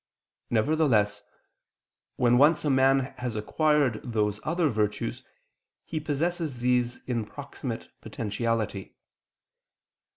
Nevertheless, 0.49 1.21
when 2.15 2.39
once 2.39 2.65
a 2.65 2.71
man 2.71 3.13
has 3.19 3.35
acquired 3.35 4.01
those 4.03 4.39
other 4.43 4.67
virtues 4.67 5.23
he 5.85 5.99
possesses 5.99 6.57
these 6.57 7.03
in 7.05 7.23
proximate 7.23 7.91
potentiality. 8.01 8.95